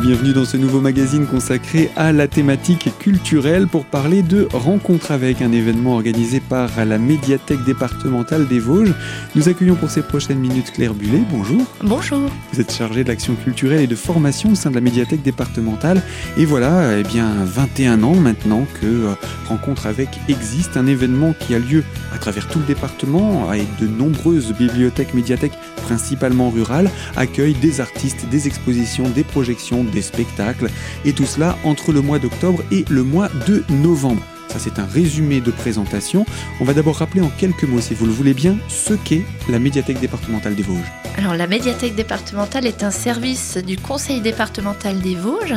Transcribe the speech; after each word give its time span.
bienvenue 0.00 0.32
dans 0.32 0.46
ce 0.46 0.56
nouveau 0.56 0.80
magazine 0.80 1.26
consacré 1.26 1.90
à 1.94 2.10
la 2.10 2.26
thématique 2.26 2.88
culturelle 2.98 3.66
pour 3.66 3.84
parler 3.84 4.22
de 4.22 4.48
Rencontre 4.50 5.10
avec, 5.10 5.42
un 5.42 5.52
événement 5.52 5.94
organisé 5.94 6.40
par 6.40 6.70
la 6.86 6.96
médiathèque 6.96 7.62
départementale 7.64 8.48
des 8.48 8.60
Vosges. 8.60 8.94
Nous 9.34 9.50
accueillons 9.50 9.74
pour 9.74 9.90
ces 9.90 10.00
prochaines 10.00 10.38
minutes 10.38 10.72
Claire 10.72 10.94
Bullet. 10.94 11.22
Bonjour. 11.30 11.62
Bonjour. 11.82 12.30
Vous 12.52 12.60
êtes 12.60 12.72
chargée 12.72 13.04
de 13.04 13.08
l'action 13.08 13.34
culturelle 13.34 13.82
et 13.82 13.86
de 13.86 13.94
formation 13.94 14.52
au 14.52 14.54
sein 14.54 14.70
de 14.70 14.76
la 14.76 14.80
médiathèque 14.80 15.22
départementale. 15.22 16.02
Et 16.38 16.46
voilà, 16.46 16.98
eh 16.98 17.02
bien, 17.02 17.28
21 17.44 18.02
ans 18.02 18.14
maintenant 18.14 18.66
que 18.80 18.86
euh, 18.86 19.14
Rencontre 19.48 19.86
avec 19.86 20.08
existe, 20.28 20.76
un 20.76 20.86
événement 20.86 21.34
qui 21.38 21.54
a 21.54 21.58
lieu 21.58 21.84
à 22.14 22.18
travers 22.18 22.48
tout 22.48 22.58
le 22.58 22.64
département 22.64 23.52
et 23.52 23.66
de 23.80 23.86
nombreuses 23.86 24.54
bibliothèques, 24.54 25.12
médiathèques, 25.12 25.58
principalement 25.90 26.50
rurales, 26.50 26.88
accueillent 27.16 27.54
des 27.54 27.80
artistes, 27.80 28.28
des 28.30 28.46
expositions, 28.46 29.08
des 29.08 29.24
projections, 29.24 29.82
des 29.82 30.02
spectacles, 30.02 30.70
et 31.04 31.12
tout 31.12 31.26
cela 31.26 31.58
entre 31.64 31.92
le 31.92 32.00
mois 32.00 32.20
d'octobre 32.20 32.62
et 32.70 32.84
le 32.88 33.02
mois 33.02 33.28
de 33.48 33.64
novembre. 33.70 34.22
Ça, 34.50 34.58
c'est 34.58 34.80
un 34.80 34.84
résumé 34.84 35.40
de 35.40 35.52
présentation. 35.52 36.26
On 36.60 36.64
va 36.64 36.74
d'abord 36.74 36.96
rappeler 36.96 37.20
en 37.20 37.28
quelques 37.28 37.62
mots, 37.62 37.80
si 37.80 37.94
vous 37.94 38.04
le 38.04 38.10
voulez 38.10 38.34
bien, 38.34 38.56
ce 38.68 38.94
qu'est 38.94 39.22
la 39.48 39.60
médiathèque 39.60 40.00
départementale 40.00 40.56
des 40.56 40.64
Vosges. 40.64 40.90
Alors, 41.18 41.36
la 41.36 41.46
médiathèque 41.46 41.94
départementale 41.94 42.66
est 42.66 42.82
un 42.82 42.90
service 42.90 43.58
du 43.58 43.76
conseil 43.76 44.20
départemental 44.20 44.98
des 45.00 45.14
Vosges. 45.14 45.54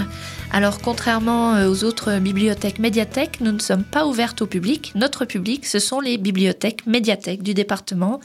Alors, 0.52 0.80
contrairement 0.80 1.56
euh, 1.56 1.70
aux 1.70 1.84
autres 1.84 2.20
bibliothèques 2.20 2.78
médiathèques, 2.78 3.42
nous 3.42 3.52
ne 3.52 3.60
sommes 3.60 3.84
pas 3.84 4.06
ouvertes 4.06 4.44
au 4.44 4.46
public. 4.46 4.92
Notre 4.94 5.26
public, 5.26 5.66
ce 5.66 5.80
sont 5.80 6.00
les 6.00 6.20
bibliothèques 6.20 6.86
médiathèques 6.86 7.42
du 7.42 7.56
département, 7.56 8.20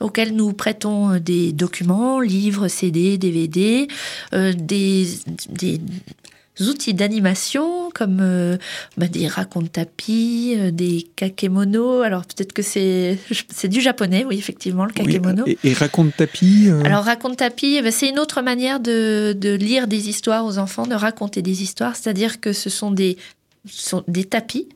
auxquelles 0.00 0.34
nous 0.34 0.52
prêtons 0.52 1.18
des 1.18 1.52
documents, 1.52 2.20
livres, 2.20 2.68
CD, 2.68 3.16
DVD, 3.16 3.88
euh, 4.34 4.52
des 4.54 5.08
outils 6.60 6.94
d'animation 6.94 7.90
comme 7.94 8.18
euh, 8.20 8.56
bah, 8.96 9.08
des 9.08 9.26
raconte 9.26 9.72
tapis, 9.72 10.54
euh, 10.56 10.70
des 10.70 11.06
kakemono. 11.16 12.02
Alors 12.02 12.22
peut-être 12.22 12.52
que 12.52 12.62
c'est 12.62 13.18
c'est 13.50 13.68
du 13.68 13.80
japonais, 13.80 14.24
oui 14.24 14.38
effectivement 14.38 14.84
le 14.84 14.92
kakemono. 14.92 15.44
et, 15.46 15.72
raconte 15.72 16.16
tapis. 16.16 16.68
Euh 16.68 16.82
Alors 16.84 17.04
raconte 17.04 17.38
tapis, 17.38 17.76
eh 17.78 17.82
ben, 17.82 17.92
c'est 17.92 18.08
une 18.08 18.18
autre 18.18 18.42
manière 18.42 18.80
de, 18.80 19.36
de 19.38 19.54
lire 19.54 19.88
des 19.88 20.08
histoires 20.08 20.44
aux 20.44 20.58
enfants, 20.58 20.86
de 20.86 20.94
raconter 20.94 21.42
des 21.42 21.62
histoires, 21.62 21.96
c'est-à-dire 21.96 22.40
que 22.40 22.52
ce 22.52 22.70
sont 22.70 22.90
des 22.90 23.16
sont 23.66 24.04
des 24.08 24.24
tapis 24.24 24.68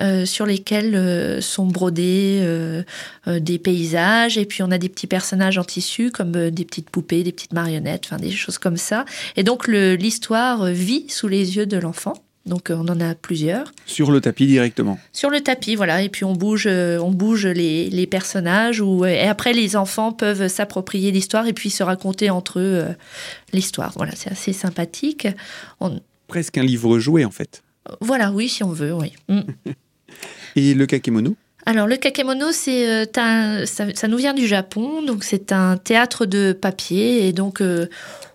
euh, 0.00 0.26
sur 0.26 0.46
lesquels 0.46 0.94
euh, 0.94 1.40
sont 1.40 1.66
brodés 1.66 2.40
euh, 2.42 2.82
des 3.26 3.58
paysages 3.58 4.38
et 4.38 4.44
puis 4.44 4.62
on 4.62 4.70
a 4.70 4.78
des 4.78 4.88
petits 4.88 5.06
personnages 5.06 5.58
en 5.58 5.64
tissu 5.64 6.10
comme 6.10 6.50
des 6.50 6.64
petites 6.64 6.90
poupées, 6.90 7.22
des 7.22 7.32
petites 7.32 7.52
marionnettes, 7.52 8.02
enfin 8.06 8.16
des 8.16 8.30
choses 8.30 8.58
comme 8.58 8.76
ça. 8.76 9.04
Et 9.36 9.42
donc 9.42 9.68
l'histoire 9.68 10.66
vit 10.66 11.06
sous 11.08 11.28
les 11.28 11.56
yeux 11.56 11.66
de 11.66 11.76
l'enfant. 11.76 12.14
Donc 12.46 12.70
on 12.70 12.86
en 12.88 13.00
a 13.00 13.14
plusieurs. 13.14 13.72
Sur 13.86 14.10
le 14.10 14.20
tapis 14.20 14.46
directement. 14.46 14.98
Sur 15.14 15.30
le 15.30 15.40
tapis, 15.40 15.76
voilà. 15.76 16.02
Et 16.02 16.10
puis 16.10 16.24
on 16.24 16.34
bouge, 16.34 16.66
on 16.66 17.10
bouge 17.10 17.46
les, 17.46 17.88
les 17.88 18.06
personnages. 18.06 18.82
Ou, 18.82 19.06
et 19.06 19.20
après 19.20 19.54
les 19.54 19.76
enfants 19.76 20.12
peuvent 20.12 20.48
s'approprier 20.48 21.10
l'histoire 21.10 21.46
et 21.46 21.54
puis 21.54 21.70
se 21.70 21.82
raconter 21.82 22.28
entre 22.28 22.60
eux 22.60 22.84
l'histoire. 23.54 23.92
Voilà, 23.96 24.12
c'est 24.14 24.30
assez 24.30 24.52
sympathique. 24.52 25.26
On... 25.80 26.00
Presque 26.28 26.58
un 26.58 26.64
livre 26.64 26.98
joué 26.98 27.24
en 27.24 27.30
fait. 27.30 27.63
Voilà, 28.00 28.32
oui, 28.32 28.48
si 28.48 28.62
on 28.62 28.72
veut, 28.72 28.92
oui. 28.92 29.12
Mm. 29.28 29.40
Et 30.56 30.74
le 30.74 30.86
kakemono? 30.86 31.36
Alors 31.66 31.86
le 31.86 31.96
kakemono, 31.96 32.52
c'est 32.52 32.88
euh, 32.88 33.66
ça, 33.66 34.08
nous 34.08 34.16
vient 34.18 34.34
du 34.34 34.46
Japon, 34.46 35.02
donc 35.02 35.24
c'est 35.24 35.50
un 35.50 35.76
théâtre 35.76 36.26
de 36.26 36.52
papier 36.52 37.26
et 37.26 37.32
donc 37.32 37.62
euh, 37.62 37.88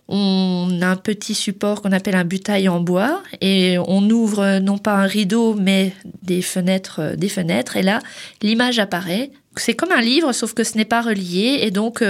on 0.10 0.80
a 0.82 0.88
un 0.88 0.96
petit 0.96 1.36
support 1.36 1.82
qu'on 1.82 1.92
appelle 1.92 2.16
un 2.16 2.26
butail 2.26 2.68
en 2.68 2.80
bois 2.80 3.22
et 3.42 3.78
on 3.78 4.10
ouvre 4.10 4.60
non 4.60 4.78
pas 4.78 4.96
un 4.96 5.06
rideau 5.06 5.54
mais 5.54 5.94
des 6.24 6.42
fenêtres, 6.42 7.00
euh, 7.00 7.16
des 7.16 7.30
fenêtres 7.30 7.78
et 7.78 7.84
là 7.84 8.00
l'image 8.42 8.80
apparaît. 8.80 9.32
C'est 9.56 9.76
comme 9.76 9.92
un 9.92 10.02
livre 10.02 10.32
sauf 10.32 10.54
que 10.54 10.64
ce 10.64 10.78
n'est 10.78 10.86
pas 10.86 11.02
relié 11.02 11.60
et 11.62 11.72
donc 11.72 12.04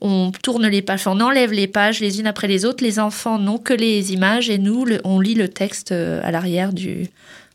on 0.00 0.30
tourne 0.42 0.66
les 0.66 0.82
pages, 0.82 1.06
on 1.06 1.20
enlève 1.20 1.52
les 1.52 1.66
pages 1.66 2.00
les 2.00 2.20
unes 2.20 2.26
après 2.26 2.48
les 2.48 2.64
autres. 2.64 2.84
Les 2.84 2.98
enfants 2.98 3.38
n'ont 3.38 3.58
que 3.58 3.74
les 3.74 4.12
images 4.12 4.50
et 4.50 4.58
nous 4.58 4.86
on 5.04 5.18
lit 5.18 5.34
le 5.34 5.48
texte 5.48 5.92
à 5.92 6.30
l'arrière 6.30 6.72
du 6.72 7.08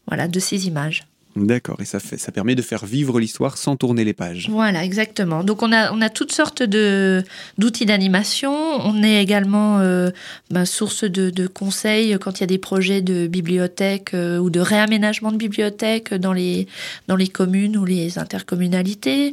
voilà 0.08 0.28
de 0.28 0.40
ces 0.40 0.68
images. 0.68 1.04
D'accord, 1.38 1.80
et 1.80 1.86
ça, 1.86 2.02
fait, 2.02 2.18
ça 2.18 2.34
permet 2.34 2.56
de 2.56 2.62
faire 2.62 2.86
vivre 2.86 3.18
l'histoire 3.18 3.58
sans 3.58 3.78
tourner 3.78 4.04
les 4.04 4.12
pages. 4.14 4.50
Voilà, 4.50 4.84
exactement. 4.84 5.46
Donc 5.46 5.64
on 5.64 5.72
a, 5.72 5.94
on 5.94 6.02
a 6.02 6.10
toutes 6.10 6.34
sortes 6.34 6.62
de, 6.62 7.24
d'outils 7.58 7.86
d'animation. 7.86 8.52
On 8.54 9.02
est 9.02 9.22
également 9.22 9.80
euh, 9.80 10.10
ben, 10.50 10.66
source 10.66 11.06
de, 11.06 11.30
de, 11.30 11.48
conseils 11.48 12.18
quand 12.20 12.40
il 12.40 12.42
y 12.42 12.44
a 12.44 12.48
des 12.48 12.58
projets 12.58 13.02
de 13.02 13.28
bibliothèque 13.28 14.14
euh, 14.14 14.40
ou 14.40 14.50
de 14.50 14.60
réaménagement 14.60 15.32
de 15.32 15.38
bibliothèque 15.38 16.14
dans 16.14 16.34
les, 16.34 16.68
dans 17.08 17.16
les 17.16 17.30
communes 17.30 17.78
ou 17.78 17.86
les 17.86 18.20
intercommunalités. 18.20 19.32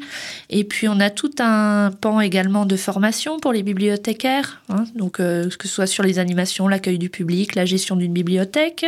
Et 0.50 0.62
puis 0.62 0.86
on 0.88 1.00
a 1.00 1.10
tout 1.10 1.32
un 1.41 1.91
pan 1.91 2.20
également 2.20 2.65
de 2.65 2.76
formation 2.76 3.41
pour 3.41 3.53
les 3.53 3.65
bibliothécaires, 3.65 4.62
hein. 4.69 4.84
donc 4.94 5.19
euh, 5.19 5.48
que 5.59 5.66
ce 5.66 5.75
soit 5.75 5.86
sur 5.88 6.04
les 6.04 6.20
animations, 6.20 6.69
l'accueil 6.69 6.98
du 6.98 7.10
public, 7.10 7.56
la 7.56 7.65
gestion 7.65 7.97
d'une 7.97 8.12
bibliothèque. 8.12 8.86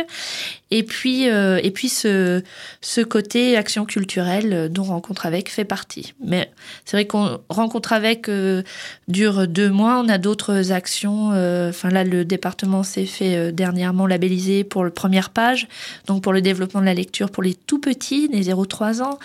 Et 0.73 0.83
puis, 0.83 1.25
et 1.25 1.71
puis 1.71 1.89
ce, 1.89 2.41
ce 2.79 3.00
côté 3.03 3.57
action 3.57 3.85
culturelle 3.85 4.53
euh, 4.53 4.69
dont 4.69 4.83
Rencontre 4.83 5.25
avec 5.25 5.49
fait 5.49 5.65
partie. 5.65 6.13
Mais 6.23 6.51
c'est 6.85 6.97
vrai 6.97 7.05
qu'on 7.05 7.39
Rencontre 7.49 7.93
avec 7.93 8.29
euh, 8.29 8.63
dure 9.07 9.47
deux 9.47 9.69
mois. 9.69 10.01
On 10.03 10.09
a 10.09 10.17
d'autres 10.17 10.71
actions. 10.71 11.31
Euh, 11.33 11.69
enfin 11.69 11.89
là, 11.89 12.03
le 12.03 12.25
département 12.25 12.83
s'est 12.83 13.05
fait 13.05 13.51
dernièrement 13.51 14.07
labelliser 14.07 14.63
pour 14.63 14.83
le 14.83 14.89
première 14.89 15.29
page, 15.29 15.67
donc 16.07 16.23
pour 16.23 16.33
le 16.33 16.41
développement 16.41 16.81
de 16.81 16.85
la 16.85 16.93
lecture 16.93 17.29
pour 17.31 17.43
les 17.43 17.53
tout 17.53 17.79
petits, 17.79 18.27
les 18.27 18.49
0-3 18.49 19.01
ans. 19.01 19.19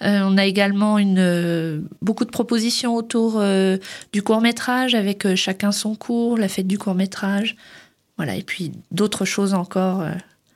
on 0.00 0.38
a 0.38 0.44
également 0.44 0.98
une 0.98 1.86
beaucoup 2.02 2.24
de 2.24 2.30
propositions 2.30 2.94
autour 2.94 3.42
du 4.12 4.22
court 4.22 4.40
métrage 4.40 4.94
avec 4.94 5.34
chacun 5.34 5.72
son 5.72 5.94
cours, 5.94 6.38
la 6.38 6.48
fête 6.48 6.66
du 6.66 6.78
court 6.78 6.94
métrage. 6.94 7.56
Voilà, 8.16 8.36
et 8.36 8.42
puis 8.42 8.72
d'autres 8.90 9.24
choses 9.24 9.54
encore. 9.54 10.04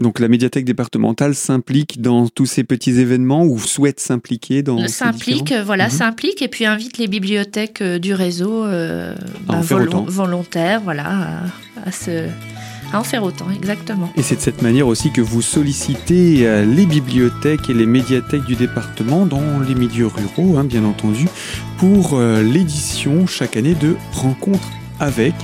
Donc 0.02 0.18
la 0.18 0.28
médiathèque 0.28 0.64
départementale 0.64 1.34
s'implique 1.34 2.02
dans 2.02 2.28
tous 2.28 2.46
ces 2.46 2.64
petits 2.64 2.98
événements 2.98 3.44
ou 3.44 3.58
souhaite 3.58 4.00
s'impliquer 4.00 4.62
dans 4.62 4.86
S'implique, 4.88 5.54
voilà, 5.64 5.84
mhm. 5.84 5.90
s'implique 5.90 6.42
et 6.42 6.48
puis 6.48 6.66
invite 6.66 6.98
les 6.98 7.06
bibliothèques 7.06 7.80
euh, 7.80 7.98
du 7.98 8.12
réseau 8.12 8.64
euh, 8.64 9.14
bah, 9.46 9.60
volontaires, 9.60 10.80
voilà, 10.80 11.44
à, 11.86 11.92
se, 11.92 12.26
en 12.92 13.04
faire 13.04 13.22
autant, 13.22 13.46
exactement. 13.54 14.12
Et 14.16 14.22
c'est 14.22 14.36
de 14.36 14.40
cette 14.40 14.60
manière 14.60 14.88
aussi 14.88 15.12
que 15.12 15.20
vous 15.20 15.40
sollicitez 15.40 16.46
euh, 16.46 16.64
les 16.64 16.84
bibliothèques 16.84 17.70
et 17.70 17.74
les 17.74 17.86
médiathèques 17.86 18.44
du 18.44 18.56
département 18.56 19.24
dans 19.24 19.60
les 19.60 19.76
milieux 19.76 20.08
ruraux, 20.08 20.58
hein, 20.58 20.64
bien 20.64 20.84
entendu, 20.84 21.28
pour 21.78 22.20
l'édition 22.20 23.26
chaque 23.26 23.56
année 23.56 23.74
de 23.74 23.96
Rencontres 24.12 24.70
avec. 25.02 25.34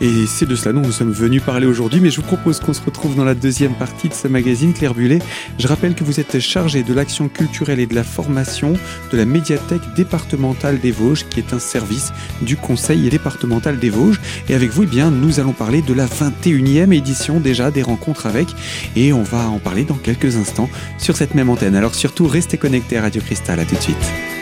Et 0.00 0.26
c'est 0.26 0.46
de 0.46 0.56
cela 0.56 0.72
dont 0.72 0.80
nous 0.80 0.92
sommes 0.92 1.12
venus 1.12 1.40
parler 1.40 1.66
aujourd'hui, 1.66 2.00
mais 2.00 2.10
je 2.10 2.16
vous 2.16 2.26
propose 2.26 2.58
qu'on 2.58 2.72
se 2.72 2.82
retrouve 2.82 3.14
dans 3.14 3.24
la 3.24 3.34
deuxième 3.34 3.74
partie 3.74 4.08
de 4.08 4.14
ce 4.14 4.26
magazine, 4.26 4.74
Claire 4.74 4.92
Bullet. 4.92 5.20
Je 5.58 5.68
rappelle 5.68 5.94
que 5.94 6.02
vous 6.02 6.18
êtes 6.18 6.40
chargé 6.40 6.82
de 6.82 6.92
l'action 6.92 7.28
culturelle 7.28 7.78
et 7.78 7.86
de 7.86 7.94
la 7.94 8.02
formation 8.02 8.74
de 9.12 9.16
la 9.16 9.24
médiathèque 9.24 9.94
départementale 9.96 10.80
des 10.80 10.90
Vosges, 10.90 11.26
qui 11.30 11.38
est 11.40 11.54
un 11.54 11.58
service 11.60 12.12
du 12.42 12.56
Conseil 12.56 13.08
départemental 13.08 13.78
des 13.78 13.88
Vosges. 13.88 14.20
Et 14.48 14.54
avec 14.54 14.70
vous, 14.70 14.82
eh 14.82 14.86
bien, 14.86 15.10
nous 15.10 15.38
allons 15.38 15.52
parler 15.52 15.80
de 15.80 15.94
la 15.94 16.06
21e 16.06 16.92
édition 16.92 17.38
déjà 17.38 17.70
des 17.70 17.82
rencontres 17.82 18.26
avec, 18.26 18.48
et 18.96 19.12
on 19.12 19.22
va 19.22 19.48
en 19.48 19.58
parler 19.58 19.84
dans 19.84 19.94
quelques 19.94 20.36
instants 20.36 20.68
sur 20.98 21.16
cette 21.16 21.34
même 21.34 21.50
antenne. 21.50 21.76
Alors 21.76 21.94
surtout, 21.94 22.26
restez 22.26 22.58
connectés 22.58 22.98
à 22.98 23.02
Radio 23.02 23.22
Cristal, 23.22 23.60
à 23.60 23.64
tout 23.64 23.76
de 23.76 23.80
suite. 23.80 24.33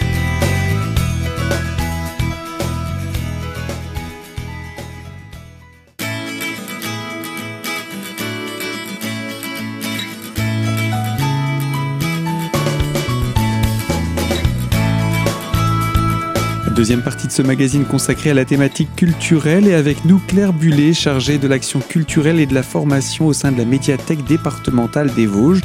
Deuxième 16.83 17.03
partie 17.03 17.29
de 17.29 17.33
ce 17.33 17.43
magazine 17.43 17.85
consacré 17.85 18.31
à 18.31 18.35
la 18.35 18.45
thématique 18.45 18.97
culturelle 18.97 19.69
et 19.69 19.75
avec 19.75 20.05
nous 20.05 20.19
Claire 20.19 20.53
Bullet, 20.53 20.93
chargée 20.93 21.39
de 21.39 21.47
l'action 21.47 21.79
culturelle 21.79 22.41
et 22.41 22.47
de 22.47 22.57
la 22.57 22.65
formation 22.65 23.29
au 23.29 23.33
sein 23.33 23.53
de 23.53 23.59
la 23.59 23.65
médiathèque 23.65 24.25
départementale 24.25 25.15
des 25.15 25.27
Vosges. 25.27 25.61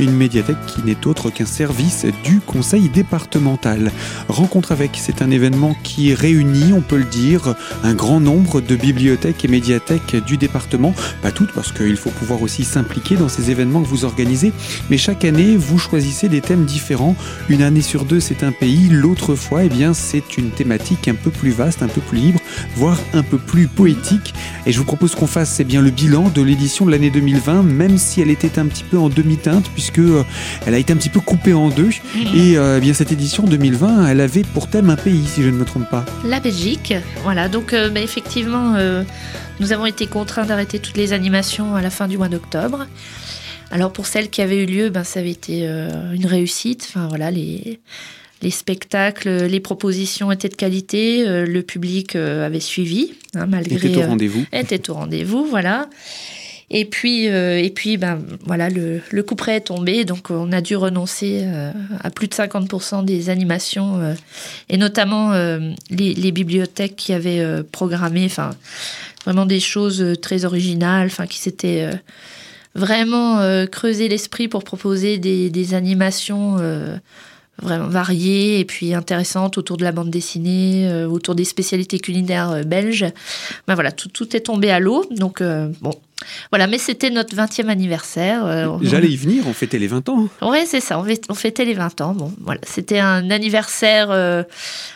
Une 0.00 0.16
médiathèque 0.16 0.64
qui 0.66 0.82
n'est 0.82 1.06
autre 1.06 1.28
qu'un 1.28 1.44
service 1.44 2.06
du 2.24 2.40
conseil 2.40 2.88
départemental. 2.88 3.92
Rencontre 4.28 4.72
avec, 4.72 4.92
c'est 4.94 5.20
un 5.20 5.30
événement 5.30 5.76
qui 5.82 6.14
réunit, 6.14 6.72
on 6.72 6.80
peut 6.80 6.96
le 6.96 7.04
dire, 7.04 7.54
un 7.84 7.92
grand 7.92 8.20
nombre 8.20 8.62
de 8.62 8.74
bibliothèques 8.74 9.44
et 9.44 9.48
médiathèques 9.48 10.24
du 10.24 10.38
département. 10.38 10.94
Pas 11.20 11.32
toutes 11.32 11.52
parce 11.52 11.70
qu'il 11.70 11.98
faut 11.98 12.08
pouvoir 12.08 12.40
aussi 12.40 12.64
s'impliquer 12.64 13.16
dans 13.16 13.28
ces 13.28 13.50
événements 13.50 13.82
que 13.82 13.88
vous 13.88 14.06
organisez. 14.06 14.54
Mais 14.88 14.96
chaque 14.96 15.26
année, 15.26 15.54
vous 15.54 15.78
choisissez 15.78 16.30
des 16.30 16.40
thèmes 16.40 16.64
différents. 16.64 17.14
Une 17.50 17.60
année 17.60 17.82
sur 17.82 18.06
deux, 18.06 18.20
c'est 18.20 18.42
un 18.42 18.52
pays. 18.52 18.88
L'autre 18.88 19.34
fois, 19.34 19.64
eh 19.64 19.68
bien, 19.68 19.92
c'est 19.92 20.38
une 20.38 20.44
thématique 20.48 20.61
thématique 20.62 21.08
un 21.08 21.14
peu 21.14 21.30
plus 21.30 21.50
vaste, 21.50 21.82
un 21.82 21.88
peu 21.88 22.00
plus 22.00 22.18
libre, 22.18 22.40
voire 22.76 22.98
un 23.14 23.22
peu 23.22 23.38
plus 23.38 23.66
poétique. 23.66 24.34
Et 24.66 24.72
je 24.72 24.78
vous 24.78 24.84
propose 24.84 25.14
qu'on 25.14 25.26
fasse 25.26 25.50
c'est 25.50 25.64
bien 25.64 25.82
le 25.82 25.90
bilan 25.90 26.30
de 26.34 26.42
l'édition 26.42 26.86
de 26.86 26.90
l'année 26.90 27.10
2020, 27.10 27.62
même 27.62 27.98
si 27.98 28.20
elle 28.20 28.30
était 28.30 28.58
un 28.58 28.66
petit 28.66 28.84
peu 28.84 28.98
en 28.98 29.08
demi-teinte, 29.08 29.68
puisque 29.74 29.98
euh, 29.98 30.24
elle 30.66 30.74
a 30.74 30.78
été 30.78 30.92
un 30.92 30.96
petit 30.96 31.08
peu 31.08 31.20
coupée 31.20 31.54
en 31.54 31.68
deux. 31.68 31.90
Et 32.34 32.56
euh, 32.56 32.78
eh 32.78 32.80
bien 32.80 32.94
cette 32.94 33.12
édition 33.12 33.44
2020, 33.44 34.06
elle 34.06 34.20
avait 34.20 34.44
pour 34.44 34.68
thème 34.68 34.90
un 34.90 34.96
pays, 34.96 35.24
si 35.26 35.42
je 35.42 35.48
ne 35.48 35.56
me 35.56 35.64
trompe 35.64 35.90
pas. 35.90 36.04
La 36.24 36.40
Belgique. 36.40 36.94
Voilà, 37.24 37.48
donc 37.48 37.72
bah, 37.72 38.00
effectivement, 38.00 38.76
nous 39.60 39.72
avons 39.72 39.86
été 39.86 40.06
contraints 40.06 40.44
d'arrêter 40.44 40.78
toutes 40.78 40.96
les 40.96 41.12
animations 41.12 41.74
à 41.74 41.82
la 41.82 41.90
fin 41.90 42.08
du 42.08 42.18
mois 42.18 42.28
d'octobre. 42.28 42.86
Alors 43.72 43.90
pour 43.90 44.06
celles 44.06 44.28
qui 44.28 44.42
avaient 44.42 44.62
eu 44.62 44.66
lieu, 44.66 44.90
ben, 44.90 45.02
ça 45.02 45.20
avait 45.20 45.30
été 45.30 45.66
euh, 45.66 46.12
une 46.12 46.26
réussite. 46.26 46.86
Enfin 46.88 47.08
voilà, 47.08 47.30
les, 47.30 47.80
les 48.42 48.50
spectacles, 48.50 49.46
les 49.46 49.60
propositions 49.60 50.30
étaient 50.32 50.48
de 50.48 50.54
qualité, 50.54 51.26
euh, 51.26 51.46
le 51.46 51.62
public 51.62 52.16
euh, 52.16 52.46
avait 52.46 52.60
suivi, 52.60 53.12
hein, 53.34 53.46
malgré. 53.46 53.88
Était 53.88 54.04
au 54.04 54.08
rendez-vous. 54.08 54.44
était 54.52 54.90
au 54.90 54.94
rendez-vous, 54.94 55.44
voilà. 55.44 55.88
Et 56.74 56.86
puis, 56.86 57.26
et 57.26 57.70
puis, 57.74 57.98
ben 57.98 58.18
voilà, 58.46 58.70
le, 58.70 59.02
le 59.10 59.22
coup 59.22 59.34
près 59.34 59.56
est 59.56 59.66
tombé, 59.66 60.06
donc 60.06 60.30
on 60.30 60.52
a 60.52 60.62
dû 60.62 60.74
renoncer 60.74 61.44
à 62.00 62.10
plus 62.10 62.28
de 62.28 62.32
50% 62.32 63.04
des 63.04 63.28
animations, 63.28 64.16
et 64.70 64.78
notamment 64.78 65.32
les, 65.90 66.14
les, 66.14 66.32
bibliothèques 66.32 66.96
qui 66.96 67.12
avaient 67.12 67.62
programmé, 67.72 68.24
enfin 68.24 68.52
vraiment 69.26 69.44
des 69.44 69.60
choses 69.60 70.14
très 70.22 70.46
originales, 70.46 71.08
enfin 71.08 71.26
qui 71.26 71.36
s'étaient 71.36 71.90
vraiment 72.74 73.40
euh, 73.40 73.66
creuser 73.66 74.08
l'esprit 74.08 74.48
pour 74.48 74.64
proposer 74.64 75.18
des, 75.18 75.50
des 75.50 75.74
animations 75.74 76.56
euh, 76.60 76.96
vraiment 77.60 77.88
variées 77.88 78.60
et 78.60 78.64
puis 78.64 78.94
intéressantes 78.94 79.58
autour 79.58 79.76
de 79.76 79.84
la 79.84 79.92
bande 79.92 80.10
dessinée, 80.10 80.88
euh, 80.88 81.06
autour 81.06 81.34
des 81.34 81.44
spécialités 81.44 81.98
culinaires 81.98 82.64
belges. 82.64 83.06
Ben 83.66 83.74
voilà, 83.74 83.92
tout, 83.92 84.08
tout 84.08 84.36
est 84.36 84.40
tombé 84.40 84.70
à 84.70 84.80
l'eau. 84.80 85.04
Donc, 85.10 85.42
bon, 85.42 85.94
voilà, 86.50 86.66
mais 86.66 86.78
c'était 86.78 87.10
notre 87.10 87.34
20e 87.34 87.68
anniversaire. 87.68 88.44
Euh, 88.46 88.78
J'allais 88.82 89.08
y 89.08 89.16
venir, 89.16 89.44
on 89.46 89.52
fêtait 89.52 89.78
les 89.78 89.86
20 89.86 90.08
ans. 90.08 90.28
Oui, 90.42 90.58
c'est 90.66 90.80
ça, 90.80 91.02
on 91.28 91.34
fêtait 91.34 91.64
les 91.64 91.74
20 91.74 92.00
ans. 92.00 92.14
Bon, 92.14 92.32
voilà, 92.40 92.60
c'était 92.64 92.98
un 92.98 93.30
anniversaire, 93.30 94.08
euh, 94.10 94.42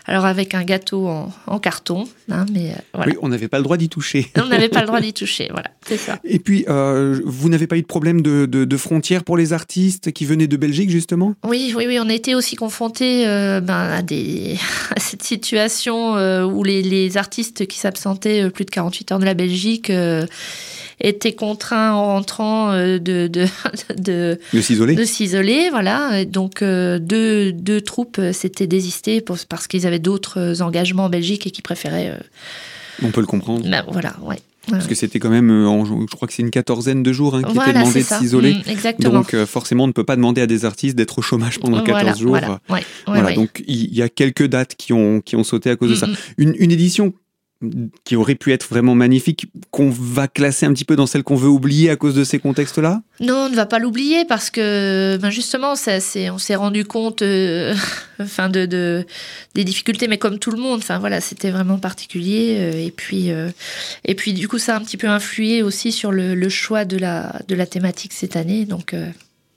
alors 0.07 0.25
avec 0.25 0.55
un 0.55 0.65
gâteau 0.65 1.07
en, 1.07 1.59
carton, 1.59 2.05
hein, 2.31 2.47
mais 2.53 2.73
euh, 2.73 3.03
Oui, 3.07 3.15
on 3.23 3.29
n'avait 3.29 3.49
pas 3.49 3.59
le 3.59 3.65
droit 3.65 3.77
d'y 3.77 3.89
toucher. 3.89 4.31
on 4.37 4.47
n'avait 4.47 4.69
pas 4.69 4.81
le 4.81 4.87
droit 4.87 5.01
d'y 5.01 5.13
toucher, 5.15 5.49
voilà, 5.51 5.71
c'est 5.87 5.97
ça. 5.97 6.19
Et 6.25 6.39
puis, 6.39 6.65
vous 6.69 7.49
n'avez 7.49 7.67
pas 7.67 7.77
eu 7.77 7.83
de 7.83 7.87
problème 7.87 8.23
de, 8.23 8.77
frontières 8.77 9.25
pour 9.25 9.39
les 9.39 9.55
artistes 9.55 10.13
qui 10.13 10.27
venaient 10.27 10.47
de 10.47 10.57
Belgique, 10.57 10.91
justement? 10.91 11.35
Oui, 11.45 11.73
oui, 11.77 11.87
oui, 11.89 11.99
on 11.99 12.09
a 12.09 12.13
été 12.13 12.35
aussi 12.35 12.57
confrontés 12.57 13.25
ben, 13.25 13.71
à, 13.71 14.03
des, 14.03 14.59
à 14.97 15.01
cette 15.01 15.23
situation 15.23 16.15
où 16.45 16.63
les, 16.65 16.83
les 16.83 17.17
artistes 17.17 17.67
qui 17.67 17.79
s'absentaient 17.79 18.51
plus 18.51 18.65
de 18.65 18.71
48 18.71 19.13
heures 19.13 19.19
de 19.19 19.25
la 19.25 19.35
Belgique 19.35 19.91
étaient 21.01 21.16
contraints 21.35 21.93
en 21.93 22.05
rentrant 22.07 22.73
euh, 22.73 22.99
de 22.99 23.27
de 23.27 23.47
de, 23.99 24.39
s'isoler. 24.61 24.95
De 24.95 25.05
s'isoler, 25.05 25.71
voilà. 25.71 26.25
Donc 26.25 26.63
euh, 26.63 26.99
deux, 26.99 27.53
deux 27.53 27.81
troupes 27.81 28.19
euh, 28.19 28.33
s'étaient 28.33 28.67
désistées 28.67 29.21
parce 29.21 29.67
qu'ils 29.67 29.87
avaient 29.87 29.99
d'autres 29.99 30.63
engagements 30.63 31.05
en 31.05 31.09
Belgique 31.09 31.47
et 31.47 31.51
qui 31.51 31.63
préféraient. 31.63 32.19
On 33.03 33.11
peut 33.11 33.21
le 33.21 33.27
comprendre. 33.27 33.69
Ben, 33.69 33.85
voilà, 33.91 34.17
ouais. 34.23 34.37
Parce 34.69 34.89
que 34.89 34.97
c'était 34.97 35.21
quand 35.21 35.31
même, 35.31 35.49
je 35.49 36.17
crois 36.17 36.27
que 36.27 36.35
c'est 36.35 36.43
une 36.43 36.51
quatorzaine 36.51 37.05
de 37.05 37.13
jours 37.13 37.37
hein, 37.37 37.43
qui 37.45 37.57
était 37.57 37.73
demandé 37.73 38.01
de 38.01 38.05
s'isoler. 38.05 38.55
Mmh, 38.55 39.03
donc 39.05 39.37
forcément, 39.45 39.85
on 39.85 39.87
ne 39.87 39.93
peut 39.93 40.03
pas 40.03 40.17
demander 40.17 40.41
à 40.41 40.49
des 40.49 40.65
artistes 40.65 40.97
d'être 40.97 41.21
au 41.21 41.23
chômage 41.23 41.61
pendant 41.61 41.83
14 41.85 42.19
jours. 42.19 42.37
Voilà, 43.07 43.33
donc 43.35 43.63
il 43.69 43.95
y 43.95 44.03
a 44.03 44.09
quelques 44.09 44.47
dates 44.47 44.75
qui 44.75 44.93
ont, 44.93 45.21
qui 45.21 45.37
ont 45.37 45.45
sauté 45.45 45.71
à 45.71 45.77
cause 45.77 45.91
de 45.91 45.95
mmh, 45.95 45.99
ça. 45.99 46.07
Mmh. 46.09 46.17
Une, 46.39 46.55
une 46.59 46.73
édition 46.73 47.15
qui 48.05 48.17
aurait 48.17 48.35
pu 48.35 48.53
être 48.53 48.69
vraiment 48.69 48.95
magnifique, 48.95 49.47
qu'on 49.71 49.89
va 49.89 50.29
classer 50.29 50.67
un 50.67 50.75
petit 50.75 50.85
peu 50.85 50.95
dans 50.95 51.07
celle 51.07 51.23
qu'on 51.23 51.37
veut 51.37 51.49
oublier 51.49 51.89
à 51.89 51.97
cause 51.97 52.15
de 52.15 52.23
ces 52.23 52.39
contextes-là? 52.39 53.01
Non, 53.21 53.47
on 53.47 53.49
ne 53.49 53.57
va 53.57 53.65
pas 53.65 53.79
l'oublier 53.79 54.27
parce 54.27 54.51
que 54.51 55.17
ben 55.17 55.31
justement, 55.31 55.75
ça, 55.75 55.99
on 56.33 56.39
s'est 56.39 56.55
rendu 56.55 56.85
compte 56.85 57.23
euh, 57.23 57.75
enfin 58.21 58.51
de, 58.51 58.67
de, 58.67 59.07
des 59.55 59.65
difficultés, 59.65 60.07
mais 60.07 60.19
comme 60.19 60.39
tout 60.39 60.51
le 60.51 60.59
monde, 60.59 60.81
enfin 60.81 60.99
voilà, 60.99 61.23
c'était 61.23 61.51
vraiment 61.51 61.79
particulier. 61.79 62.57
Euh, 62.59 62.87
et 62.87 62.91
puis, 62.91 63.31
euh, 63.31 63.49
et 64.05 64.15
puis 64.15 64.35
du 64.35 64.49
coup, 64.49 64.59
ça 64.59 64.75
a 64.75 64.79
un 64.79 64.83
petit 64.83 64.99
peu 64.99 65.09
influé 65.09 65.63
aussi 65.63 65.93
sur 65.93 66.13
le, 66.13 66.35
le 66.35 66.49
choix 66.51 66.85
de 66.85 66.99
la, 66.99 67.41
de 67.49 67.55
la 67.55 67.67
thématique 67.67 68.13
cette 68.13 68.37
année. 68.37 68.67
Donc 68.67 68.95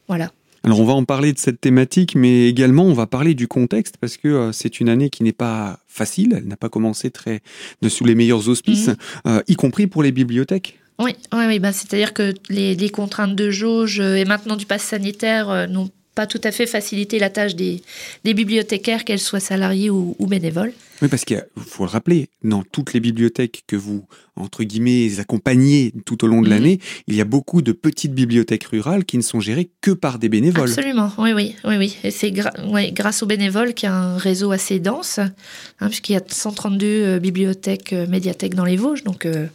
voilà. 0.07 0.31
Alors 0.63 0.79
on 0.79 0.85
va 0.85 0.93
en 0.93 1.05
parler 1.05 1.33
de 1.33 1.39
cette 1.39 1.61
thématique, 1.61 2.15
mais 2.15 2.47
également 2.47 2.83
on 2.83 2.93
va 2.93 3.07
parler 3.07 3.33
du 3.33 3.47
contexte 3.47 3.97
parce 3.97 4.17
que 4.17 4.27
euh, 4.27 4.51
c'est 4.51 4.79
une 4.79 4.89
année 4.89 5.09
qui 5.09 5.23
n'est 5.23 5.31
pas 5.31 5.79
facile, 5.87 6.35
elle 6.37 6.47
n'a 6.47 6.57
pas 6.57 6.69
commencé 6.69 7.11
très 7.11 7.41
de 7.81 7.89
sous 7.89 8.05
les 8.05 8.15
meilleurs 8.15 8.49
auspices, 8.49 8.87
mhm. 8.87 8.95
euh, 9.27 9.41
y 9.47 9.55
compris 9.55 9.87
pour 9.87 10.03
les 10.03 10.11
bibliothèques. 10.11 10.79
Oui, 10.99 11.15
oui, 11.33 11.45
oui 11.47 11.59
bah, 11.59 11.71
c'est-à-dire 11.71 12.13
que 12.13 12.33
les, 12.49 12.75
les, 12.75 12.89
contraintes 12.89 13.35
de 13.35 13.49
jauge 13.49 14.01
et 14.01 14.25
maintenant 14.25 14.57
du 14.57 14.65
pass 14.65 14.83
sanitaire 14.83 15.49
euh, 15.49 15.65
n'ont 15.65 15.89
pas 16.19 16.27
tout 16.27 16.41
à 16.43 16.51
fait 16.51 16.65
faciliter 16.65 17.17
la 17.17 17.29
tâche 17.29 17.55
des, 17.55 17.81
bibliothécaires, 18.25 19.05
qu'elles 19.05 19.21
soient 19.21 19.39
salariés 19.39 19.89
ou, 19.89 20.17
bénévoles. 20.27 20.73
Oui, 21.01 21.07
parce 21.07 21.23
qu'il 21.23 21.41
faut 21.55 21.85
le 21.85 21.89
rappeler, 21.89 22.27
dans 22.43 22.61
toutes 22.61 22.91
les 22.91 22.99
bibliothèques 22.99 23.63
que 23.67 23.77
vous, 23.77 24.05
entre 24.35 24.65
guillemets, 24.65 25.17
accompagnez 25.21 25.93
tout 26.05 26.25
au 26.25 26.27
long 26.27 26.41
de 26.41 26.47
mhm. 26.47 26.53
l'année, 26.53 26.79
il 27.07 27.15
y 27.15 27.21
a 27.21 27.23
beaucoup 27.23 27.61
de 27.61 27.71
petites 27.71 28.13
bibliothèques 28.13 28.65
rurales 28.65 29.05
qui 29.05 29.15
ne 29.15 29.21
sont 29.21 29.39
gérées 29.39 29.69
que 29.79 29.91
par 29.91 30.19
des 30.19 30.27
bénévoles. 30.27 30.67
Absolument, 30.67 31.09
oui, 31.19 31.31
oui, 31.31 31.55
oui, 31.63 31.77
oui. 31.77 31.97
Et 32.03 32.11
c'est 32.11 32.33
grâce 32.33 33.23
aux 33.23 33.25
bénévoles 33.25 33.73
qu'il 33.73 33.87
y 33.87 33.89
a 33.89 33.95
un 33.95 34.17
réseau 34.17 34.51
assez 34.51 34.79
dense, 34.79 35.19
hein, 35.19 35.87
puisqu'il 35.87 36.13
y 36.13 36.17
a 36.17 36.21
132 36.27 36.85
euh, 36.85 37.19
bibliothèques, 37.19 37.93
euh, 37.93 38.07
médiathèques 38.07 38.55
dans 38.55 38.65
les 38.65 38.75
Vosges. 38.75 39.05
Donc, 39.05 39.25
euh, 39.25 39.47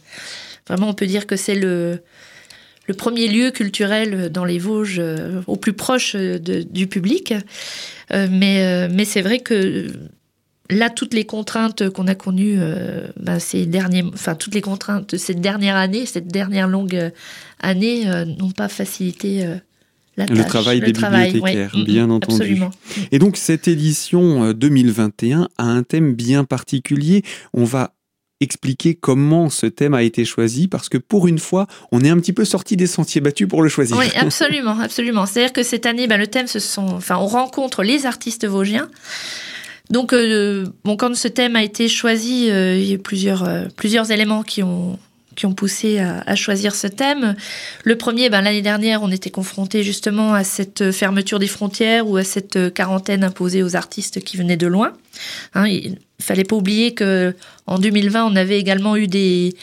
vraiment, 0.67 0.89
on 0.89 0.95
peut 0.95 1.05
dire 1.05 1.27
que 1.27 1.35
c'est 1.35 1.53
le, 1.53 1.99
le 2.87 2.93
premier 2.93 3.27
lieu 3.27 3.51
culturel 3.51 4.29
dans 4.31 4.45
les 4.45 4.59
Vosges 4.59 4.99
euh, 4.99 5.41
au 5.47 5.55
plus 5.55 5.73
proche 5.73 6.15
du 6.15 6.87
public. 6.87 7.33
Euh, 8.11 8.27
mais 8.29 8.63
euh, 8.63 8.87
mais 8.91 9.05
c'est 9.05 9.21
vrai 9.21 9.39
que 9.39 9.87
là, 10.69 10.89
toutes 10.89 11.13
les 11.13 11.25
contraintes 11.25 11.89
qu'on 11.89 12.07
a 12.07 12.15
connues 12.15 12.59
ben, 13.19 13.39
ces 13.39 13.65
derniers, 13.65 14.03
enfin 14.13 14.35
toutes 14.35 14.55
les 14.55 14.61
contraintes 14.61 15.11
de 15.11 15.17
cette 15.17 15.41
dernière 15.41 15.75
année, 15.75 16.05
cette 16.05 16.27
dernière 16.27 16.67
longue 16.67 17.11
année, 17.59 18.05
n'ont 18.39 18.51
pas 18.51 18.67
facilité. 18.67 19.45
La 20.17 20.27
tâche, 20.27 20.37
le 20.37 20.45
travail 20.45 20.79
des 20.79 20.93
bibliothécaires, 20.93 21.75
bien 21.85 22.09
entendu. 22.09 22.41
Absolument. 22.41 22.71
Et 23.11 23.19
donc 23.19 23.35
cette 23.35 23.67
édition 23.67 24.53
2021 24.53 25.49
a 25.57 25.63
un 25.65 25.83
thème 25.83 26.15
bien 26.15 26.45
particulier. 26.45 27.21
On 27.53 27.65
va 27.65 27.93
expliquer 28.41 28.95
comment 28.95 29.49
ce 29.49 29.65
thème 29.65 29.93
a 29.93 30.03
été 30.03 30.25
choisi 30.25 30.67
parce 30.67 30.89
que 30.89 30.97
pour 30.97 31.27
une 31.27 31.39
fois, 31.39 31.67
on 31.91 32.01
est 32.01 32.09
un 32.09 32.17
petit 32.17 32.33
peu 32.33 32.45
sorti 32.45 32.75
des 32.75 32.87
sentiers 32.87 33.21
battus 33.21 33.47
pour 33.47 33.61
le 33.61 33.69
choisir. 33.69 33.97
Oui, 33.97 34.07
absolument, 34.15 34.79
absolument. 34.79 35.25
C'est-à-dire 35.25 35.53
que 35.53 35.63
cette 35.63 35.85
année, 35.85 36.07
ben, 36.07 36.17
le 36.17 36.27
thème, 36.27 36.47
ce 36.47 36.59
sont, 36.59 36.87
enfin, 36.87 37.17
on 37.17 37.27
rencontre 37.27 37.83
les 37.83 38.05
artistes 38.05 38.45
vosgiens. 38.45 38.89
Donc, 39.89 40.13
euh, 40.13 40.65
bon, 40.83 40.97
quand 40.97 41.15
ce 41.15 41.27
thème 41.27 41.55
a 41.55 41.63
été 41.63 41.87
choisi, 41.87 42.49
euh, 42.49 42.77
il 42.77 42.89
y 42.89 42.93
a 42.93 42.97
plusieurs, 42.97 43.43
euh, 43.43 43.65
plusieurs 43.75 44.11
éléments 44.11 44.43
qui 44.43 44.63
ont 44.63 44.97
qui 45.35 45.45
ont 45.45 45.53
poussé 45.53 45.99
à, 45.99 46.35
choisir 46.35 46.75
ce 46.75 46.87
thème. 46.87 47.35
Le 47.83 47.97
premier, 47.97 48.29
ben, 48.29 48.41
l'année 48.41 48.61
dernière, 48.61 49.03
on 49.03 49.11
était 49.11 49.29
confronté 49.29 49.83
justement 49.83 50.33
à 50.33 50.43
cette 50.43 50.91
fermeture 50.91 51.39
des 51.39 51.47
frontières 51.47 52.07
ou 52.07 52.17
à 52.17 52.23
cette 52.23 52.73
quarantaine 52.73 53.23
imposée 53.23 53.63
aux 53.63 53.75
artistes 53.75 54.23
qui 54.23 54.37
venaient 54.37 54.57
de 54.57 54.67
loin. 54.67 54.93
Hein, 55.53 55.67
il 55.67 55.97
fallait 56.19 56.43
pas 56.43 56.55
oublier 56.55 56.93
que 56.93 57.35
en 57.67 57.79
2020, 57.79 58.25
on 58.25 58.35
avait 58.35 58.59
également 58.59 58.95
eu 58.95 59.07
des 59.07 59.55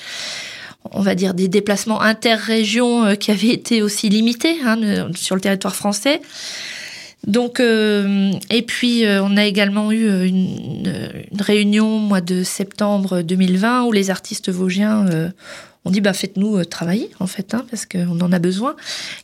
on 0.91 1.01
va 1.01 1.15
dire 1.15 1.35
des 1.35 1.49
déplacements 1.49 2.01
interrégions 2.01 3.05
euh, 3.05 3.15
qui 3.15 3.31
avaient 3.31 3.49
été 3.49 3.83
aussi 3.83 4.09
limités 4.09 4.57
hein, 4.65 5.09
sur 5.15 5.35
le 5.35 5.41
territoire 5.41 5.77
français. 5.77 6.21
Donc, 7.27 7.61
euh, 7.61 8.33
et 8.51 8.63
puis 8.63 9.05
euh, 9.05 9.23
on 9.23 9.37
a 9.37 9.45
également 9.45 9.93
eu 9.93 10.27
une, 10.27 10.93
une, 11.31 11.41
réunion 11.41 11.97
au 11.97 12.01
mois 12.01 12.21
de 12.21 12.43
septembre 12.43 13.23
2020 13.23 13.85
où 13.85 13.93
les 13.93 14.11
artistes 14.11 14.51
vosgiens 14.51 15.07
euh, 15.07 15.29
ont 15.85 15.91
dit 15.91 16.01
bah 16.01 16.15
faites-nous 16.15 16.65
travailler 16.65 17.11
en 17.21 17.29
fait 17.29 17.55
hein, 17.55 17.65
parce 17.71 17.87
qu'on 17.87 18.21
en 18.21 18.33
a 18.33 18.41
besoin. 18.41 18.75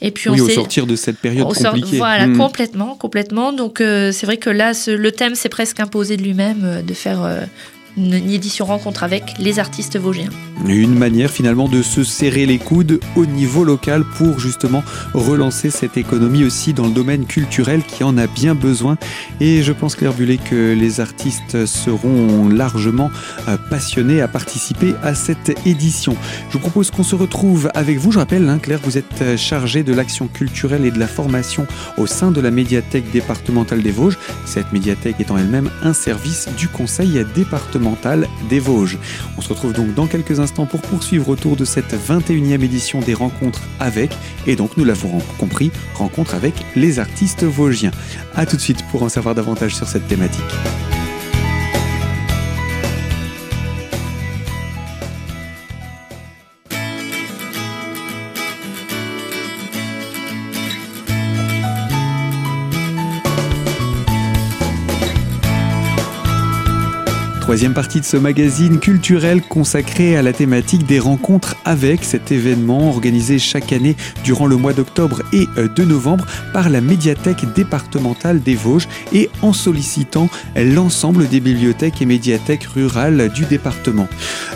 Et 0.01 0.13
puis 0.13 0.31
on 0.31 0.35
oui, 0.35 0.41
au 0.41 0.49
sortir 0.49 0.87
de 0.87 0.95
cette 0.95 1.19
période 1.19 1.53
compliquée. 1.53 1.97
voilà, 1.97 2.29
hmm. 2.29 2.37
complètement, 2.37 2.95
complètement. 2.95 3.53
Donc 3.53 3.79
c'est 3.79 4.25
vrai 4.27 4.37
que 4.37 4.51
là, 4.51 4.73
le 4.87 5.11
thème 5.11 5.35
s'est 5.35 5.49
presque 5.49 5.81
imposé 5.81 6.17
de 6.17 6.23
lui-même 6.23 6.83
de 6.87 6.95
faire 6.95 7.29
une 7.97 8.31
édition 8.31 8.65
rencontre 8.65 9.03
avec 9.03 9.35
les 9.39 9.59
artistes 9.59 9.99
vosgiens. 9.99 10.31
Une 10.67 10.99
manière 10.99 11.31
finalement 11.31 11.69
de 11.69 11.83
se 11.83 12.03
serrer 12.03 12.45
les 12.45 12.59
coudes 12.59 13.01
au 13.17 13.27
niveau 13.27 13.65
local 13.65 14.05
pour 14.17 14.41
justement 14.41 14.83
relancer 15.15 15.71
cette 15.71 15.97
économie 15.97 16.45
aussi 16.45 16.73
dans 16.73 16.87
le 16.87 16.93
domaine 16.93 17.27
culturel 17.27 17.83
qui 17.83 18.03
en 18.05 18.19
a 18.19 18.27
bien 18.27 18.55
besoin. 18.55 18.99
Et 19.41 19.63
je 19.63 19.73
pense 19.73 19.95
Claire 19.95 20.13
Bullet 20.13 20.37
que 20.37 20.75
les 20.75 21.01
artistes 21.01 21.65
seront 21.67 22.49
largement 22.49 23.11
euh, 23.47 23.57
passionnés 23.71 24.21
à 24.21 24.29
participer 24.29 24.95
à 25.03 25.15
cette 25.15 25.57
édition. 25.67 26.17
Je 26.49 26.55
vous 26.55 26.59
propose 26.59 26.91
qu'on 26.91 27.05
se 27.05 27.15
retrouve 27.15 27.71
avec 27.75 27.99
vous. 27.99 28.13
Je 28.13 28.19
rappelle, 28.19 28.49
hein, 28.49 28.59
Claire, 28.59 28.81
vous 28.83 28.99
êtes 28.99 29.23
euh, 29.23 29.37
chargée 29.37 29.85
de 29.85 29.95
l'action 29.95 30.27
culturelle 30.27 30.85
et 30.85 30.91
de 30.91 30.99
la 30.99 31.09
formation 31.09 31.67
au 31.97 32.07
sein 32.07 32.33
de 32.33 32.41
la 32.41 32.51
médiathèque 32.51 33.11
départementale 33.13 33.83
des 33.83 33.93
Vosges. 33.93 34.19
Cette 34.45 34.73
médiathèque 34.73 35.17
étant 35.21 35.39
elle-même 35.39 35.71
un 35.83 35.93
service 35.93 36.49
du 36.59 36.69
conseil 36.69 37.25
départemental 37.35 37.78
des 38.49 38.61
Vosges. 38.61 38.99
On 39.37 39.41
se 39.41 39.49
retrouve 39.49 39.73
donc 39.73 39.95
dans 39.95 40.07
quelques 40.07 40.41
instants 40.41 40.67
pour 40.67 40.81
poursuivre 40.81 41.29
autour 41.29 41.57
de 41.57 41.65
cette 41.65 41.95
21e 41.95 42.63
édition 42.63 43.01
des 43.01 43.15
rencontres 43.15 43.63
avec, 43.81 44.11
et 44.47 44.57
donc 44.57 44.77
nous 44.77 44.85
l'avons 44.85 45.19
compris, 45.39 45.71
rencontre 45.95 46.35
avec 46.35 46.55
les 46.77 46.99
artistes 46.99 47.45
vosgiens. 47.45 47.93
A 48.35 48.47
tout 48.47 48.57
de 48.57 48.61
suite 48.61 48.85
pour 48.91 49.03
en 49.03 49.09
savoir 49.09 49.35
davantage 49.35 49.75
sur 49.75 49.89
cette 49.89 50.07
thématique. 50.09 50.88
Troisième 67.49 67.73
partie 67.73 68.01
de 68.01 68.05
ce 68.05 68.19
magazine 68.19 68.79
culturel 68.79 69.41
consacré 69.41 70.19
à 70.19 70.21
la 70.23 70.35
thématique 70.35 70.85
des 70.85 70.99
rencontres 70.99 71.57
avec 71.65 72.05
cet 72.05 72.31
événement 72.31 72.91
organisé 72.91 73.39
chaque 73.39 73.73
année 73.73 73.97
durant 74.23 74.45
le 74.45 74.57
mois 74.57 74.75
d'octobre 74.75 75.23
et 75.33 75.47
euh, 75.57 75.67
de 75.67 75.83
novembre 75.83 76.27
par 76.53 76.69
la 76.69 76.83
médiathèque 76.83 77.51
départementale 77.55 78.43
des 78.43 78.55
Vosges 78.55 78.87
et 79.15 79.31
en 79.41 79.55
sollicitant 79.55 80.29
l'ensemble 80.57 81.27
des 81.27 81.41
bibliothèques 81.41 82.03
et 82.03 82.05
médiathèques 82.05 82.65
rurales 82.65 83.31
du 83.33 83.47
département. 83.47 84.09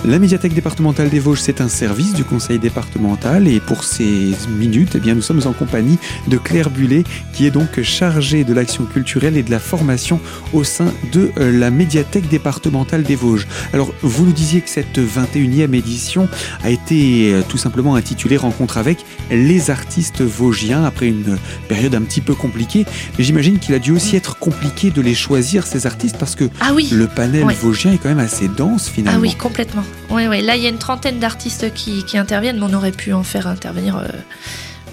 La 0.05 0.19
médiathèque 0.19 0.53
départementale 0.53 1.09
des 1.09 1.19
Vosges, 1.19 1.41
c'est 1.41 1.63
un 1.63 1.69
service 1.69 2.13
du 2.13 2.25
conseil 2.25 2.59
départemental 2.59 3.49
et 3.49 3.61
pour 3.61 3.85
ces 3.85 4.33
minutes, 4.59 4.97
eh 4.97 5.01
bien, 5.01 5.15
nous 5.15 5.23
sommes 5.23 5.41
en 5.47 5.55
compagnie 5.55 5.99
de 6.29 6.37
Claire 6.37 6.69
Bullet 6.69 7.05
qui 7.33 7.47
est 7.47 7.51
donc 7.51 7.81
chargée 7.81 8.45
de 8.45 8.53
l'action 8.53 8.85
culturelle 8.85 9.39
et 9.39 9.43
de 9.43 9.51
la 9.51 9.61
formation 9.61 10.21
au 10.53 10.63
sein 10.63 10.93
de 11.13 11.33
euh, 11.39 11.59
la 11.59 11.71
médiathèque 11.71 12.29
départementale 12.29 12.82
des 12.85 13.17
Vosges. 13.17 13.47
Alors, 13.73 13.93
vous 14.03 14.27
nous 14.27 14.33
disiez 14.33 14.61
que 14.61 14.69
cette 14.69 14.99
21e 14.99 15.75
édition 15.75 16.29
a 16.63 16.71
été 16.71 17.33
euh, 17.33 17.43
tout 17.49 17.59
simplement 17.59 17.95
intitulée 17.95 18.37
Rencontre 18.37 18.79
avec 18.79 19.05
les 19.31 19.71
artistes 19.71 20.21
vosgiens 20.23 20.85
après 20.85 21.07
une 21.07 21.39
période 21.69 21.95
un 21.95 22.03
petit 22.03 22.21
peu 22.21 22.35
compliquée. 22.35 22.85
Mais 23.19 23.25
j'imagine 23.25 23.59
qu'il 23.59 23.75
a 23.75 23.79
dû 23.79 23.93
aussi 23.93 24.17
être 24.17 24.39
compliqué 24.39 24.91
de 24.91 25.01
les 25.01 25.15
choisir, 25.15 25.67
ces 25.67 25.87
artistes, 25.87 26.19
parce 26.19 26.35
que 26.35 26.49
ah 26.61 26.73
oui. 26.75 26.89
le 26.93 27.07
panel 27.07 27.45
vosgien 27.61 27.93
est 27.93 27.99
quand 27.99 28.09
même 28.09 28.19
assez 28.19 28.49
dense 28.49 28.89
finalement. 28.89 29.19
Ah 29.19 29.23
oui, 29.23 29.35
complètement. 29.35 29.85
Oui, 30.11 30.27
oui. 30.29 30.43
Là, 30.43 30.57
il 30.57 30.63
y 30.63 30.67
a 30.67 30.71
une 30.71 30.79
trentaine 30.79 31.19
d'artistes 31.19 31.73
qui, 31.75 32.05
interviennent, 32.15 32.59
mais 32.59 32.67
on 32.69 32.75
aurait 32.75 32.93
pu 32.93 33.13
en 33.13 33.23
faire 33.23 33.47
intervenir. 33.47 33.97
Euh, 33.97 34.09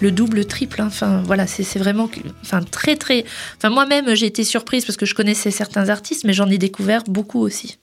le 0.01 0.11
double, 0.11 0.37
le 0.37 0.45
triple. 0.45 0.81
Hein. 0.81 0.87
Enfin, 0.87 1.21
voilà, 1.25 1.47
c'est 1.47 1.79
vraiment, 1.79 2.09
enfin, 2.41 2.61
très, 2.61 2.95
très. 2.95 3.25
Enfin, 3.57 3.69
moi-même, 3.69 4.15
j'ai 4.15 4.25
été 4.25 4.43
surprise 4.43 4.85
parce 4.85 4.97
que 4.97 5.05
je 5.05 5.15
connaissais 5.15 5.51
certains 5.51 5.89
artistes, 5.89 6.23
mais 6.25 6.33
j'en 6.33 6.49
ai 6.49 6.57
découvert 6.57 7.03
beaucoup 7.05 7.39
aussi 7.39 7.77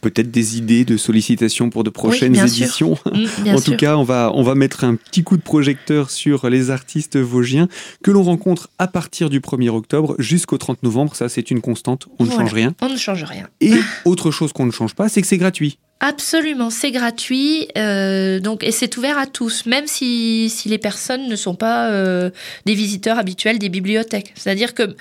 peut-être 0.00 0.30
des 0.30 0.58
idées 0.58 0.84
de 0.84 0.96
sollicitations 0.96 1.70
pour 1.70 1.84
de 1.84 1.90
prochaines 1.90 2.36
éditions. 2.36 2.96
Mm, 3.12 3.48
en 3.54 3.60
tout 3.60 3.76
cas, 3.76 3.96
on 3.96 4.02
va, 4.02 4.30
on 4.34 4.42
va 4.42 4.54
mettre 4.54 4.84
un 4.84 4.94
petit 4.94 5.22
coup 5.22 5.36
de 5.36 5.42
projecteur 5.42 6.10
sur 6.10 6.48
les 6.48 6.70
artistes 6.70 7.16
vosgiens 7.16 7.68
que 8.02 8.10
l'on 8.10 8.22
rencontre 8.22 8.68
à 8.78 8.88
partir 8.88 9.30
du 9.30 9.40
1er 9.40 9.70
octobre 9.70 10.14
jusqu'au 10.18 10.58
30 10.58 10.82
novembre. 10.82 11.14
Ça, 11.14 11.28
c'est 11.28 11.50
une 11.50 11.60
constante. 11.60 12.08
On 12.18 12.24
ne 12.24 12.30
change 12.30 12.52
rien. 12.52 12.74
On 12.80 12.88
ne 12.88 12.96
change 12.96 13.24
rien. 13.24 13.48
Et 13.60 13.74
autre 14.04 14.30
chose 14.30 14.52
qu'on 14.52 14.66
ne 14.66 14.72
change 14.72 14.94
pas, 14.94 15.08
c'est 15.08 15.20
que 15.20 15.26
c'est 15.26 15.38
gratuit. 15.38 15.78
Absolument, 16.00 16.70
c'est 16.70 16.92
gratuit, 16.92 17.66
euh, 17.76 18.38
donc 18.38 18.62
et 18.62 18.70
c'est 18.70 18.96
ouvert 18.96 19.18
à 19.18 19.26
tous, 19.26 19.66
même 19.66 19.88
si, 19.88 20.48
si 20.48 20.68
les 20.68 20.78
personnes 20.78 21.26
ne 21.26 21.34
sont 21.34 21.56
pas 21.56 21.90
euh, 21.90 22.30
des 22.66 22.74
visiteurs 22.74 23.18
habituels 23.18 23.58
des 23.58 23.68
bibliothèques. 23.68 24.32
C'est-à-dire 24.36 24.74
que 24.74 24.94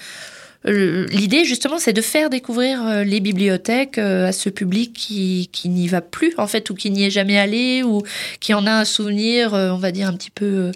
euh, 0.66 1.06
l'idée 1.12 1.46
justement 1.46 1.78
c'est 1.78 1.94
de 1.94 2.02
faire 2.02 2.32
découvrir 2.32 3.06
les 3.06 3.20
bibliothèques 3.20 4.00
à 4.00 4.32
ce 4.32 4.50
public 4.50 4.92
qui, 4.94 5.50
qui 5.52 5.70
n'y 5.70 5.88
va 5.88 6.02
plus 6.02 6.34
en 6.40 6.48
fait 6.48 6.72
ou 6.72 6.74
qui 6.74 6.90
n'y 6.90 7.06
est 7.06 7.12
jamais 7.12 7.38
allé 7.38 7.84
ou 7.84 8.02
qui 8.40 8.56
en 8.56 8.66
a 8.66 8.72
un 8.72 8.86
souvenir 8.86 9.54
on 9.54 9.78
va 9.78 9.92
dire 9.92 10.08
un 10.08 10.14
petit 10.14 10.32
peu 10.32 10.72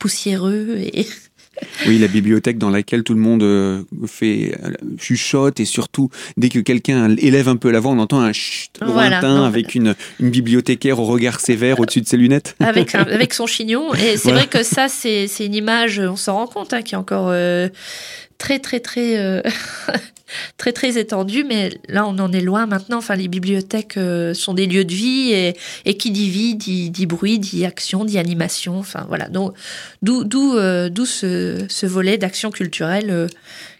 poussiéreux 0.00 0.78
et 0.78 1.06
oui, 1.86 1.98
la 1.98 2.08
bibliothèque 2.08 2.58
dans 2.58 2.70
laquelle 2.70 3.02
tout 3.02 3.14
le 3.14 3.20
monde 3.20 3.42
euh, 3.42 3.82
fait 4.06 4.54
euh, 4.62 4.72
chuchote 4.98 5.60
et 5.60 5.64
surtout 5.64 6.10
dès 6.36 6.48
que 6.48 6.58
quelqu'un 6.58 7.16
élève 7.16 7.48
un 7.48 7.56
peu 7.56 7.70
la 7.70 7.80
voix, 7.80 7.92
on 7.92 7.98
entend 7.98 8.20
un 8.20 8.32
chut 8.32 8.70
lointain 8.80 9.44
avec 9.44 9.74
une, 9.74 9.94
une, 10.18 10.30
bibliothécaire 10.30 10.98
au 10.98 11.04
regard 11.04 11.40
sévère 11.40 11.80
au-dessus 11.80 12.00
de 12.00 12.06
ses 12.06 12.16
lunettes. 12.16 12.56
Avec, 12.60 12.94
avec 12.94 13.34
son 13.34 13.46
chignon. 13.46 13.94
Et 13.94 14.16
c'est 14.16 14.32
vrai 14.32 14.46
que 14.46 14.62
ça, 14.62 14.88
c'est 14.88 15.26
une 15.40 15.54
image, 15.54 15.98
on 15.98 16.16
s'en 16.16 16.34
rend 16.34 16.46
compte, 16.46 16.72
hein, 16.72 16.82
qui 16.82 16.94
est 16.94 16.98
encore 16.98 17.28
euh, 17.30 17.68
très 18.40 18.58
très 18.58 18.80
très 18.80 19.42
très 20.56 20.72
très 20.72 20.98
étendu, 20.98 21.44
mais 21.44 21.70
là 21.88 22.06
on 22.06 22.18
en 22.18 22.32
est 22.32 22.40
loin 22.40 22.66
maintenant. 22.66 22.98
Enfin, 22.98 23.16
les 23.16 23.28
bibliothèques 23.28 23.96
euh, 23.96 24.34
sont 24.34 24.54
des 24.54 24.66
lieux 24.66 24.84
de 24.84 24.92
vie 24.92 25.54
et, 25.84 25.96
qui 25.96 26.10
dit 26.10 26.30
vie 26.30 26.54
dit, 26.54 27.06
bruit, 27.06 27.38
dit 27.38 27.64
action, 27.64 28.04
dit 28.04 28.18
animation. 28.18 28.78
Enfin 28.78 29.04
voilà, 29.08 29.28
donc 29.28 29.54
d'où 30.02 30.24
d'où 30.24 30.56
euh, 30.56 30.88
d'où 30.88 31.06
ce, 31.06 31.64
ce, 31.68 31.86
volet 31.86 32.18
d'action 32.18 32.50
culturelle 32.50 33.10
euh, 33.10 33.26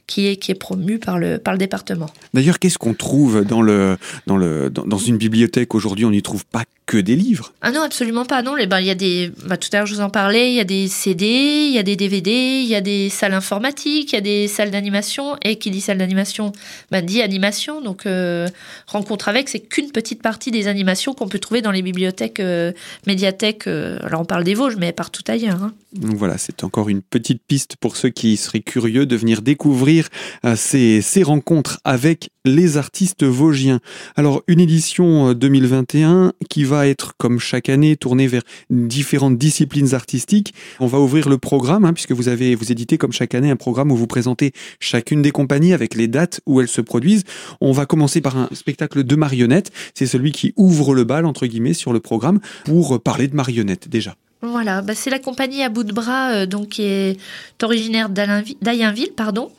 qui 0.07 0.27
est, 0.27 0.37
qui 0.37 0.51
est 0.51 0.57
promu 0.57 0.99
par 0.99 1.19
le, 1.19 1.39
par 1.39 1.55
le 1.55 1.59
département. 1.59 2.07
D'ailleurs, 2.35 2.59
qu'est-ce 2.59 2.79
qu'on 2.79 2.95
trouve 2.95 3.45
dans, 3.45 3.63
le, 3.63 3.97
dans, 4.27 4.37
le, 4.37 4.69
dans, 4.69 4.99
une 4.99 5.17
bibliothèque? 5.19 5.73
Aujourd'hui 5.73 6.05
On 6.05 6.11
n'y 6.11 6.23
trouve 6.23 6.45
pas 6.45 6.65
que 6.91 6.97
des 6.97 7.15
livres. 7.15 7.53
Ah 7.61 7.71
non, 7.71 7.83
absolument 7.83 8.25
pas. 8.25 8.43
Non, 8.43 8.55
ben, 8.69 8.81
il 8.81 8.87
y 8.87 8.91
a 8.91 8.97
des, 8.97 9.31
bah, 9.47 9.57
tout 9.57 9.69
à 9.73 9.77
l'heure 9.77 9.87
je 9.87 9.95
vous 9.95 10.01
en 10.01 10.11
parlais, 10.11 10.51
il 10.51 10.57
y 10.57 10.61
a 10.61 10.65
des 10.65 10.89
CD, 10.89 11.67
il 11.69 11.73
y 11.73 11.79
a 11.79 11.85
des 11.85 11.95
DVD, 11.95 12.33
il 12.33 12.67
y 12.67 12.75
a 12.75 12.81
des 12.81 13.09
salles 13.11 13.33
informatiques, 13.33 14.13
il 14.13 14.17
y 14.17 14.19
a 14.19 14.21
des 14.21 14.49
salles 14.49 14.73
d'animation. 14.73 15.37
Et 15.45 15.55
qui 15.55 15.71
dit 15.71 15.81
salle 15.81 15.99
d'animation, 15.99 16.51
bah, 16.91 17.01
dit 17.01 17.23
animation. 17.23 17.81
Donc, 17.81 18.07
euh, 18.07 18.49
rencontre 18.89 19.29
avec, 19.29 19.49
c'est 19.49 19.61
qu'une 19.61 19.93
petite 19.93 20.21
partie 20.21 20.51
des 20.51 20.67
animations 20.67 21.15
qu'on 21.15 21.29
peut 21.29 21.39
trouver 21.39 21.63
dans 21.63 21.71
les 21.71 21.83
bibliothèques, 21.83 22.41
euh, 22.41 22.73
médiathèques. 23.07 23.69
Euh, 23.69 24.01
alors, 24.03 24.23
on 24.23 24.25
parle 24.25 24.43
des 24.43 24.55
Vosges, 24.55 24.77
mais 24.77 24.91
partout 24.91 25.23
ailleurs. 25.29 25.63
Hein. 25.63 25.73
Donc 25.93 26.17
voilà, 26.17 26.39
c'est 26.39 26.65
encore 26.65 26.89
une 26.89 27.03
petite 27.03 27.43
piste 27.47 27.77
pour 27.77 27.97
ceux 27.97 28.11
qui 28.11 28.37
seraient 28.37 28.61
curieux 28.61 29.07
de 29.07 29.15
venir 29.15 29.43
découvrir 29.43 30.09
ces, 30.57 31.03
ces 31.03 31.23
rencontres 31.23 31.81
avec 31.85 32.31
les 32.45 32.77
artistes 32.77 33.25
vosgiens. 33.25 33.81
Alors 34.17 34.43
une 34.47 34.61
édition 34.61 35.35
2021 35.35 36.11
euh, 36.11 36.31
qui 36.49 36.65
va 36.65 36.87
être 36.87 37.15
comme 37.19 37.39
chaque 37.39 37.69
année 37.69 37.97
tournée 37.97 38.27
vers 38.27 38.43
différentes 38.71 39.37
disciplines 39.37 39.95
artistiques. 39.95 40.55
On 40.79 40.87
va 40.87 40.99
ouvrir 40.99 41.29
le 41.29 41.39
programme 41.39 41.85
hein, 41.85 41.93
puisque 41.93 42.13
vous 42.13 42.29
avez 42.29 42.55
vous 42.55 42.73
éditez 42.73 42.99
comme 42.99 43.13
chaque 43.13 43.35
année 43.35 43.51
un 43.51 43.57
programme 43.57 43.93
où 43.93 43.97
vous 43.97 44.07
présentez 44.07 44.53
chacune 44.79 45.23
des 45.23 45.33
compagnies 45.33 45.73
avec 45.73 45.95
les 45.95 46.09
dates 46.09 46.41
où 46.47 46.61
elles 46.61 46.69
se 46.69 46.81
produisent. 46.81 47.25
On 47.61 47.73
va 47.73 47.87
commencer 47.87 48.21
par 48.21 48.37
un 48.37 48.49
spectacle 48.53 49.05
de 49.05 49.17
marionnettes. 49.17 49.71
C'est 49.95 50.07
celui 50.07 50.33
qui 50.33 50.53
ouvre 50.57 50.95
le 50.95 51.05
bal 51.05 51.27
entre 51.27 51.47
guillemets 51.47 51.75
sur 51.75 51.93
le 51.93 52.01
programme 52.01 52.41
pour 52.65 53.03
parler 53.03 53.29
de 53.29 53.37
marionnettes 53.37 53.89
déjà. 53.89 54.17
Voilà, 54.43 54.81
bah 54.81 54.95
c'est 54.95 55.11
la 55.11 55.19
compagnie 55.19 55.63
à 55.63 55.69
bout 55.69 55.85
de 55.85 55.93
bras, 55.93 56.31
euh, 56.31 56.47
donc 56.47 56.71
qui 56.71 56.85
est 56.85 57.19
originaire 57.63 58.09
d'Ayenville, 58.09 59.13
pardon, 59.15 59.53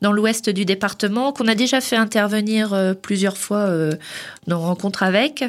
dans 0.00 0.12
l'ouest 0.12 0.48
du 0.48 0.64
département, 0.64 1.32
qu'on 1.32 1.48
a 1.48 1.56
déjà 1.56 1.80
fait 1.80 1.96
intervenir 1.96 2.72
euh, 2.72 2.94
plusieurs 2.94 3.36
fois 3.36 3.66
euh, 3.66 3.94
dans 4.46 4.60
Rencontre 4.60 5.02
avec. 5.02 5.44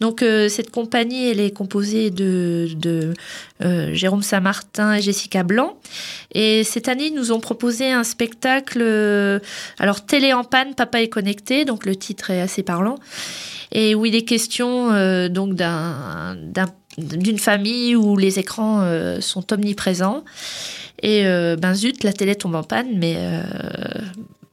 Donc 0.00 0.24
cette 0.48 0.70
compagnie, 0.70 1.28
elle 1.28 1.40
est 1.40 1.50
composée 1.50 2.08
de, 2.10 2.68
de 2.74 3.12
Jérôme 3.92 4.22
Saint-Martin 4.22 4.94
et 4.94 5.02
Jessica 5.02 5.42
Blanc. 5.42 5.76
Et 6.32 6.64
cette 6.64 6.88
année, 6.88 7.08
ils 7.08 7.14
nous 7.14 7.32
ont 7.32 7.40
proposé 7.40 7.92
un 7.92 8.02
spectacle, 8.02 8.80
alors 9.78 10.06
Télé 10.06 10.32
en 10.32 10.42
panne, 10.42 10.74
Papa 10.74 11.02
est 11.02 11.08
connecté, 11.08 11.66
donc 11.66 11.84
le 11.84 11.96
titre 11.96 12.30
est 12.30 12.40
assez 12.40 12.62
parlant 12.62 12.96
et 13.72 13.94
où 13.94 14.06
il 14.06 14.14
est 14.14 14.24
question 14.24 14.88
donc 15.28 15.54
d'un 15.54 16.34
d'une 17.00 17.38
famille 17.38 17.96
où 17.96 18.16
les 18.16 18.38
écrans 18.38 18.80
euh, 18.82 19.20
sont 19.20 19.52
omniprésents. 19.52 20.24
Et 21.02 21.26
euh, 21.26 21.56
ben 21.56 21.74
zut, 21.74 22.04
la 22.04 22.12
télé 22.12 22.34
tombe 22.34 22.54
en 22.54 22.62
panne, 22.62 22.98
mais 22.98 23.16
euh, 23.18 23.42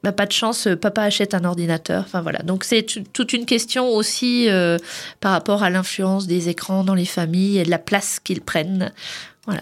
ben, 0.02 0.12
pas 0.12 0.26
de 0.26 0.32
chance, 0.32 0.68
papa 0.80 1.02
achète 1.02 1.34
un 1.34 1.44
ordinateur. 1.44 2.06
Voilà. 2.12 2.40
Donc 2.40 2.64
c'est 2.64 2.86
toute 3.12 3.32
une 3.32 3.44
question 3.44 3.88
aussi 3.88 4.48
par 5.20 5.32
rapport 5.32 5.62
à 5.62 5.70
l'influence 5.70 6.26
des 6.26 6.48
écrans 6.48 6.84
dans 6.84 6.94
les 6.94 7.04
familles 7.04 7.58
et 7.58 7.64
de 7.64 7.70
la 7.70 7.78
place 7.78 8.18
qu'ils 8.18 8.40
prennent. 8.40 8.92
Voilà. 9.46 9.60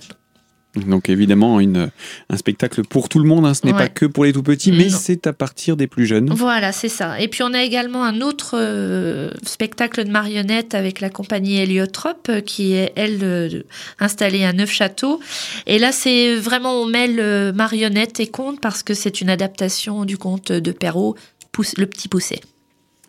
Donc 0.84 1.08
évidemment, 1.08 1.60
une, 1.60 1.90
un 2.28 2.36
spectacle 2.36 2.82
pour 2.84 3.08
tout 3.08 3.18
le 3.18 3.26
monde, 3.26 3.46
hein. 3.46 3.54
ce 3.54 3.64
n'est 3.66 3.72
pas 3.72 3.88
que 3.88 4.06
pour 4.06 4.24
les 4.24 4.32
tout 4.32 4.42
petits, 4.42 4.72
mais 4.72 4.88
c'est 4.90 5.26
à 5.26 5.32
partir 5.32 5.76
des 5.76 5.86
plus 5.86 6.06
jeunes. 6.06 6.30
Voilà, 6.30 6.72
c'est 6.72 6.88
ça. 6.88 7.18
Et 7.20 7.28
puis 7.28 7.42
on 7.42 7.54
a 7.54 7.62
également 7.62 8.04
un 8.04 8.20
autre 8.20 8.54
euh, 8.54 9.30
spectacle 9.44 10.04
de 10.04 10.10
marionnettes 10.10 10.74
avec 10.74 11.00
la 11.00 11.10
compagnie 11.10 11.58
Héliotrope, 11.58 12.28
euh, 12.28 12.40
qui 12.40 12.74
est, 12.74 12.92
elle, 12.96 13.20
euh, 13.22 13.62
installée 13.98 14.44
à 14.44 14.52
Neufchâteau. 14.52 15.20
Et 15.66 15.78
là, 15.78 15.92
c'est 15.92 16.36
vraiment, 16.36 16.82
on 16.82 16.86
mêle 16.86 17.52
marionnettes 17.54 18.20
et 18.20 18.26
contes 18.26 18.60
parce 18.60 18.82
que 18.82 18.94
c'est 18.94 19.20
une 19.20 19.30
adaptation 19.30 20.04
du 20.04 20.18
conte 20.18 20.52
de 20.52 20.72
Perrault, 20.72 21.16
Le 21.76 21.86
Petit 21.86 22.08
Poussé. 22.08 22.40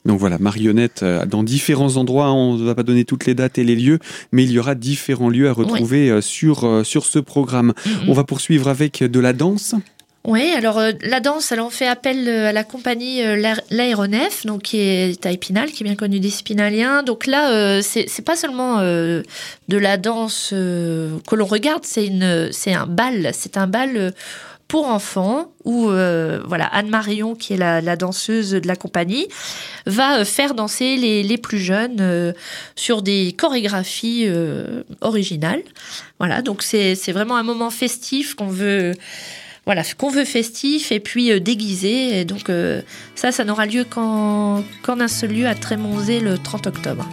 Donc 0.07 0.19
voilà, 0.19 0.37
marionnettes 0.39 1.03
euh, 1.03 1.25
dans 1.25 1.43
différents 1.43 1.97
endroits. 1.97 2.31
On 2.31 2.55
ne 2.55 2.63
va 2.63 2.73
pas 2.73 2.83
donner 2.83 3.03
toutes 3.03 3.25
les 3.25 3.35
dates 3.35 3.57
et 3.57 3.63
les 3.63 3.75
lieux, 3.75 3.99
mais 4.31 4.45
il 4.45 4.51
y 4.51 4.57
aura 4.57 4.73
différents 4.73 5.29
lieux 5.29 5.49
à 5.49 5.53
retrouver 5.53 6.09
euh, 6.09 6.21
sur, 6.21 6.63
euh, 6.63 6.83
sur 6.85 7.05
ce 7.05 7.19
programme. 7.19 7.73
On 8.07 8.13
va 8.13 8.23
poursuivre 8.23 8.69
avec 8.69 9.03
de 9.03 9.19
la 9.19 9.33
danse. 9.33 9.75
Oui, 10.23 10.51
alors 10.57 10.81
la 11.03 11.19
danse, 11.21 11.53
alors 11.53 11.67
on 11.67 11.69
fait 11.69 11.87
appel 11.87 12.27
à 12.27 12.51
la 12.51 12.65
compagnie 12.65 13.21
L'Aéronef, 13.69 14.45
donc 14.45 14.63
qui 14.63 14.77
est 14.77 15.25
à 15.25 15.31
Épinal, 15.31 15.71
qui 15.71 15.83
est 15.83 15.85
bien 15.85 15.95
connue 15.95 16.19
des 16.19 16.29
Spinaliens. 16.29 17.01
Donc 17.03 17.27
là, 17.27 17.81
c'est 17.81 18.25
pas 18.25 18.35
seulement 18.35 18.81
de 18.81 19.23
la 19.69 19.95
danse 19.95 20.49
que 20.49 21.35
l'on 21.35 21.45
regarde, 21.45 21.83
c'est 21.85 22.07
une, 22.07 22.49
c'est 22.51 22.73
un 22.73 22.87
bal, 22.87 23.29
c'est 23.31 23.55
un 23.55 23.67
bal 23.67 24.13
pour 24.67 24.88
enfants 24.88 25.51
où 25.63 25.89
euh, 25.89 26.41
voilà 26.45 26.65
Anne 26.65 26.89
Marion 26.89 27.36
qui 27.36 27.53
est 27.53 27.57
la, 27.57 27.95
danseuse 27.95 28.51
de 28.51 28.67
la 28.67 28.75
compagnie 28.75 29.27
va 29.86 30.19
euh, 30.19 30.25
faire 30.25 30.53
danser 30.53 30.97
les, 30.97 31.38
plus 31.38 31.59
jeunes 31.59 31.97
euh, 32.00 32.33
sur 32.75 33.01
des 33.01 33.33
chorégraphies 33.38 34.27
originales. 35.01 35.62
Voilà 36.19 36.41
donc 36.41 36.63
c'est 36.63 37.12
vraiment 37.12 37.38
un 37.38 37.43
moment 37.43 37.69
festif 37.69 38.36
qu'on 38.36 38.47
veut 38.47 38.93
voilà 39.67 39.83
qu'on 39.97 40.09
veut 40.09 40.25
festif 40.25 40.91
et 40.91 41.00
puis 41.00 41.39
déguisé 41.39 42.19
et 42.19 42.25
donc 42.25 42.51
ça 43.15 43.31
ça 43.31 43.43
n'aura 43.43 43.67
lieu 43.67 43.83
qu'en 43.83 44.63
un 44.88 45.07
seul 45.07 45.33
lieu 45.33 45.45
à 45.45 45.53
Trémonzé 45.53 46.19
le 46.19 46.39
30 46.39 46.67
octobre 46.67 47.07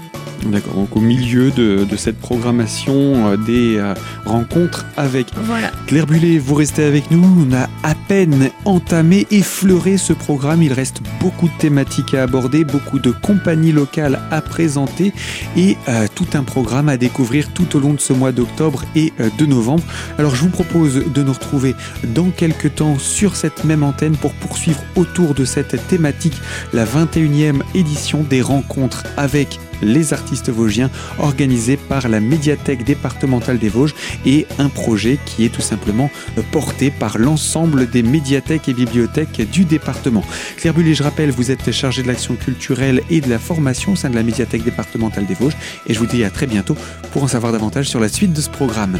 D'accord, 0.46 0.74
donc 0.74 0.94
au 0.96 1.00
milieu 1.00 1.50
de, 1.50 1.86
cette 1.96 2.18
programmation 2.18 3.28
euh, 3.28 3.36
des 3.36 3.76
euh, 3.78 3.94
rencontres 4.26 4.84
avec 4.96 5.28
voilà. 5.36 5.70
Claire 5.86 6.06
Bullet, 6.06 6.38
vous 6.38 6.54
restez 6.54 6.84
avec 6.84 7.10
nous. 7.10 7.24
On 7.24 7.54
a 7.54 7.68
à 7.82 7.94
peine 7.94 8.50
entamé, 8.66 9.26
effleuré 9.30 9.96
ce 9.96 10.12
programme. 10.12 10.62
Il 10.62 10.72
reste 10.72 11.00
beaucoup 11.20 11.48
de 11.48 11.54
thématiques 11.58 12.12
à 12.12 12.24
aborder, 12.24 12.64
beaucoup 12.64 12.98
de 12.98 13.10
compagnies 13.10 13.72
locales 13.72 14.20
à 14.30 14.42
présenter 14.42 15.12
et 15.56 15.78
euh, 15.88 16.06
tout 16.14 16.26
un 16.34 16.42
programme 16.42 16.90
à 16.90 16.98
découvrir 16.98 17.50
tout 17.54 17.76
au 17.76 17.80
long 17.80 17.94
de 17.94 18.00
ce 18.00 18.12
mois 18.12 18.32
d'octobre 18.32 18.84
et 18.94 19.12
de 19.38 19.46
novembre. 19.46 19.84
Alors 20.18 20.34
je 20.34 20.42
vous 20.42 20.50
propose 20.50 21.04
de 21.06 21.22
nous 21.22 21.32
retrouver 21.32 21.74
dans 22.08 22.28
quelques 22.30 22.43
temps 22.52 22.98
sur 22.98 23.36
cette 23.36 23.64
même 23.64 23.82
antenne 23.82 24.16
pour 24.16 24.32
poursuivre 24.34 24.82
autour 24.96 25.34
de 25.34 25.44
cette 25.44 25.86
thématique 25.88 26.40
la 26.72 26.84
21e 26.84 27.62
édition 27.74 28.22
des 28.22 28.42
rencontres 28.42 29.04
avec 29.16 29.58
les 29.82 30.12
artistes 30.12 30.50
vosgiens 30.50 30.90
organisé 31.18 31.76
par 31.76 32.08
la 32.08 32.20
médiathèque 32.20 32.84
départementale 32.84 33.58
des 33.58 33.68
Vosges 33.68 33.94
et 34.26 34.46
un 34.58 34.68
projet 34.68 35.18
qui 35.24 35.44
est 35.44 35.48
tout 35.48 35.62
simplement 35.62 36.10
porté 36.50 36.90
par 36.90 37.18
l'ensemble 37.18 37.88
des 37.88 38.02
médiathèques 38.02 38.68
et 38.68 38.74
bibliothèques 38.74 39.50
du 39.50 39.64
département. 39.64 40.24
Claire 40.56 40.74
Bullet, 40.74 40.94
je 40.94 41.02
rappelle, 41.02 41.30
vous 41.30 41.50
êtes 41.50 41.70
chargé 41.72 42.02
de 42.02 42.08
l'action 42.08 42.36
culturelle 42.36 43.02
et 43.10 43.20
de 43.20 43.28
la 43.28 43.38
formation 43.38 43.92
au 43.92 43.96
sein 43.96 44.10
de 44.10 44.14
la 44.14 44.22
médiathèque 44.22 44.64
départementale 44.64 45.26
des 45.26 45.34
Vosges 45.34 45.56
et 45.86 45.94
je 45.94 45.98
vous 45.98 46.06
dis 46.06 46.24
à 46.24 46.30
très 46.30 46.46
bientôt 46.46 46.76
pour 47.12 47.22
en 47.22 47.28
savoir 47.28 47.52
davantage 47.52 47.88
sur 47.88 48.00
la 48.00 48.08
suite 48.08 48.32
de 48.32 48.40
ce 48.40 48.50
programme. 48.50 48.98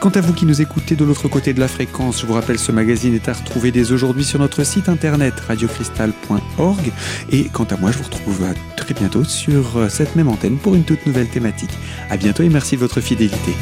Quant 0.00 0.10
à 0.10 0.20
vous 0.20 0.32
qui 0.32 0.46
nous 0.46 0.62
écoutez 0.62 0.96
de 0.96 1.04
l'autre 1.04 1.28
côté 1.28 1.52
de 1.52 1.60
la 1.60 1.68
fréquence, 1.68 2.20
je 2.20 2.26
vous 2.26 2.32
rappelle 2.34 2.58
ce 2.58 2.72
magazine 2.72 3.14
est 3.14 3.28
à 3.28 3.34
retrouver 3.34 3.70
dès 3.70 3.92
aujourd'hui 3.92 4.24
sur 4.24 4.38
notre 4.38 4.64
site 4.64 4.88
internet 4.88 5.34
radiocristal.org 5.40 6.92
et 7.30 7.44
quant 7.44 7.64
à 7.64 7.76
moi 7.76 7.90
je 7.90 7.98
vous 7.98 8.04
retrouve 8.04 8.44
très 8.76 8.94
bientôt 8.94 9.24
sur 9.24 9.90
même 10.16 10.28
antenne 10.28 10.56
pour 10.56 10.74
une 10.74 10.84
toute 10.84 11.06
nouvelle 11.06 11.28
thématique. 11.28 11.76
À 12.08 12.16
bientôt 12.16 12.42
et 12.42 12.48
merci 12.48 12.76
de 12.76 12.80
votre 12.80 13.00
fidélité. 13.00 13.52